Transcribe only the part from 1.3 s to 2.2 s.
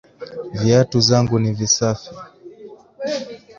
ni visafi